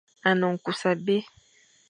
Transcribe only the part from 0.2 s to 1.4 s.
A ne nkus abé.